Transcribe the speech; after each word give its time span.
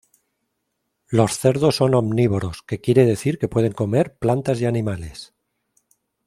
Los 1.09 1.37
cerdos 1.37 1.75
son 1.75 1.93
omnívoros, 1.93 2.63
que 2.65 2.81
quiere 2.81 3.05
decir 3.05 3.37
que 3.37 3.47
pueden 3.47 3.71
comer 3.71 4.17
plantas 4.17 4.59
y 4.59 4.65
animales. 4.65 5.35